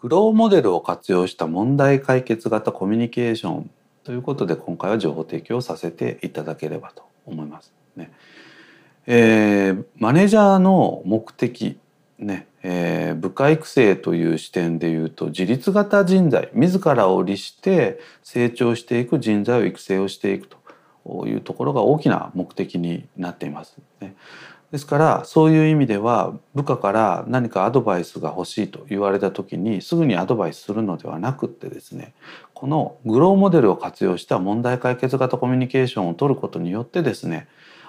[0.00, 3.70] グローモデルを活用した問題解決型コミュニケーション
[4.02, 8.10] ということで今回は情報提供させていただければと思いますね。
[9.06, 11.78] えー、マネージャーの目的
[12.18, 20.48] ね、えー、部下育成という視点でいうと自立型人材自らを律して成長していく人材を育成をしていく
[21.04, 24.14] というところが大きな目的になっています、ね。
[24.72, 32.14] ですからそういう意味では部下から何かアドバイスが欲しいと言われた時にすぐにアドバイスするのではなくってですね
[32.54, 37.48] このグローモデルを活用した問題解決型コミュニケーションを取ることによってですね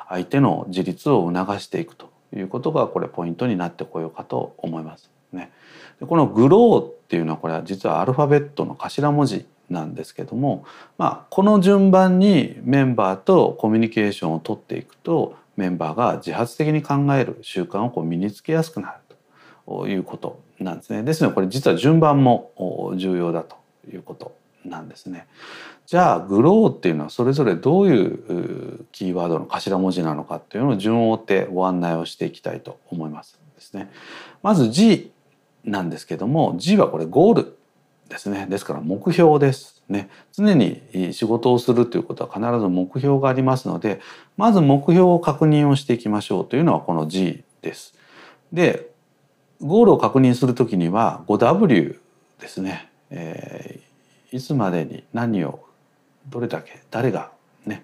[0.10, 5.12] 相手の自立を促していくということがこれポイントになってこようかと思います。
[5.32, 5.52] ね、
[6.00, 10.66] でこのグローっていうのはこれは実はアルファベットの頭文字なんですけども、
[10.98, 18.98] まあ、この順番にメンバーとコミュニケーションを取っていくとメンバーが自発的に考える習慣をこう身につけやすくなる
[19.66, 21.04] ということなんですね。
[21.04, 23.56] ですのでこれ実は順番も重要だと
[23.92, 24.36] いうこと
[24.66, 25.28] なんですね。
[25.86, 33.92] じゃあグローっていうのはそれぞれどういうキーワードの頭文字なのかっていうのを順を追ってご案内をしていきたいと思いますですね。
[34.42, 35.12] まず G
[35.66, 37.58] なんですけども G はこれゴール
[38.12, 38.46] ですね。
[38.50, 39.82] ですから目標です。
[39.88, 44.00] ね、常に仕事をするということは必ず目標がありますので
[44.38, 47.94] まず目標を確認をしていきましょうというのはこの G です。
[48.54, 48.90] で
[49.62, 51.98] ゴールを確認するときには 5W
[52.40, 55.66] ですね、えー、いつまでに何を
[56.30, 57.32] どれだけ誰が
[57.66, 57.84] ね、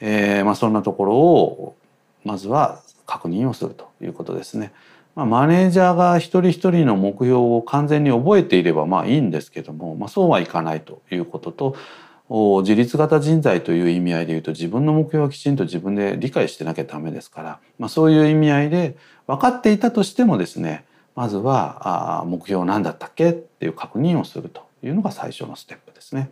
[0.00, 1.76] えー、まあ、そんなところを
[2.24, 4.72] まずは確認をするということですね。
[5.18, 18.96] まあ、マネージャーが一人一人の目標を完全に覚えていればまあいいんですけども、まあ、そうはいかないということと自立型人材という意味合いでいうと自分の目標をきちんと自分で理解してなきゃダメですから、まあ、そういう意味合いで
[19.26, 20.84] 分かっていたとしてもですね
[21.16, 26.30] まずはあ目標何だったっけっていう確認をするというのが最初のステップですね。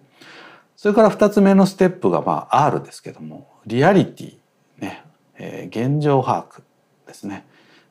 [0.77, 4.36] それから2つ目のステップがまあ R ですけどもリアリティ
[4.79, 5.02] ね、
[5.39, 6.63] えー、現状把握
[7.08, 7.45] ですね。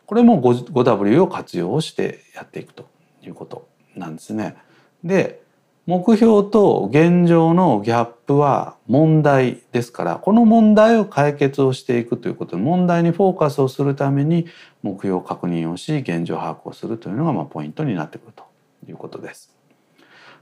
[0.06, 2.88] これも 5W を活用してやっていくと
[3.24, 4.56] いうことなんですね。
[5.04, 5.44] で
[5.86, 14.48] 目標と現状のギャップは問題ですからこの問題を解決をしていくということで問題にフォーカスをするために
[14.82, 18.46] 目標確認をし現状把握をするというのがまあポイントになってくると
[18.90, 19.56] いうことです。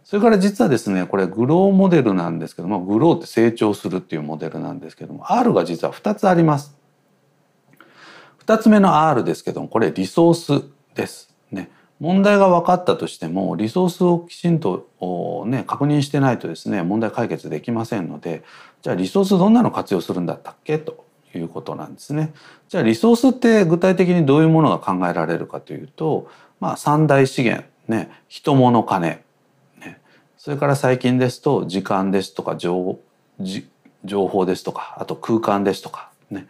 [0.05, 6.77] それから実はですねこれグローモデルなんですけどもグローって成長するっていうモデルなんですけども R が実は2つあります。
[8.45, 10.63] 2つ目の R ですけどもこれリソース
[10.95, 11.33] です。
[11.51, 14.87] ね、問題が分かったとしてもリソースをきちんと、
[15.47, 18.43] ね、確認してないとですね問題解決できませんので
[18.81, 20.79] じゃあリソースどんなの活用するんだったっけ？
[20.79, 21.05] と
[21.35, 22.33] いうことなんですね。
[22.69, 26.29] じゃあリソースって具体的にどういうものが考えられるかというと、
[26.59, 29.21] まあ、三大資源、ね、人物金、
[29.79, 30.01] ね、
[30.37, 32.99] それから最近ですと時間ですとか情
[34.05, 36.11] 情報ですとかあと空間ですとか。
[36.29, 36.47] ね。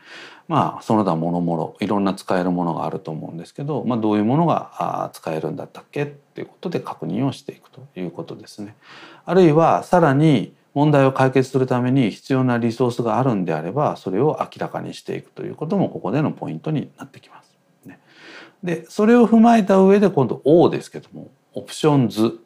[0.47, 8.75] まあその他もろもろいろんな使えるものがあると思うんですけど、まあ、どういうものが使えるんだったっけっていうことで確認をしていくということですね。
[9.25, 17.55] あるいはさらに問題を解決するために必要なリソースがあるんであればそれを明らかにしていくということもここでのポイントになってきます。
[17.85, 17.99] ね、
[18.63, 22.39] でそれを踏まえた上で今度 O ですけどもオプション図、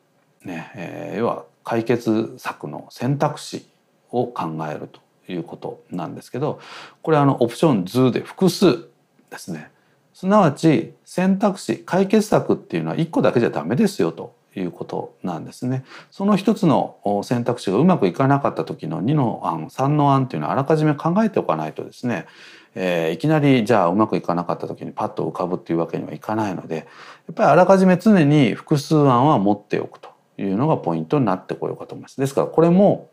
[0.43, 3.65] ねえー、要は解決策の選択肢
[4.11, 6.59] を考えるということなんですけど
[7.01, 8.87] これはあのオプション図で複数
[9.29, 9.71] ですね
[10.13, 15.83] すなわち選択肢解決策っていうのは1個だけじゃダメですよということなんですね。
[16.09, 22.25] その一つの選択肢がうまくいかなかった時の2の案3の案っていうのはあらかじめ考えておかないとですね、
[22.73, 26.83] えー、いきなりじゃあうまくいかなかった時にパッと浮かぶっていうわけにはいかないのでや
[27.31, 32.19] っぱりあらかじめ常に複数案は持っておくというのがポイントになってこようかと思います。
[32.19, 33.09] ですからこれも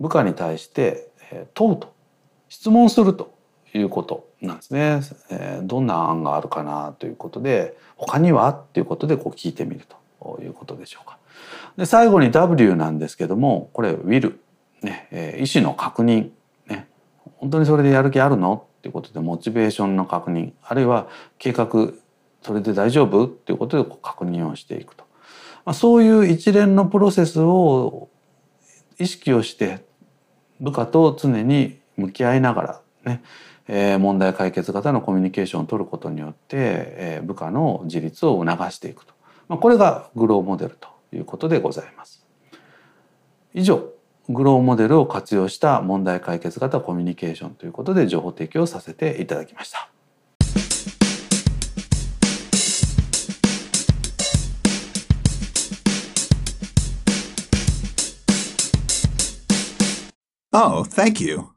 [0.00, 1.08] 部下に対して
[1.54, 1.94] 問うと。
[2.48, 3.34] 質問すると
[3.74, 5.00] いうことなんですね。
[5.62, 9.82] どんな案があるかなということで他にはっていうことでこう聞いてみる
[10.20, 11.18] ということでしょうか。
[11.76, 14.36] で最後に W なんですけどもこれ Will、
[14.82, 16.30] ね意思の確認、
[16.66, 16.88] ね、
[17.36, 20.52] 本当にそれでやる気あるのっていうことでモチベーションの確認。
[20.62, 21.08] あるいは
[21.38, 21.68] 計画
[22.42, 25.04] それで大丈夫っていうことでこう確認をしていくと、
[25.64, 28.08] まあ、そういう一連のプロセスを
[28.98, 29.84] 意識をして
[30.60, 33.22] 部下と常に向き合いながらね、
[33.68, 39.14] えー、問題解決型のコミュニケーションを取ることによって、えー、部下の自立を促していくと、
[39.48, 42.26] まあ、これがグローモデルということでございます。
[43.54, 43.88] 以上
[44.28, 49.95] グローモデルを活用した問題解決型コミュニケーションということで情報提供させていただきました。
[60.58, 61.55] Oh, thank you.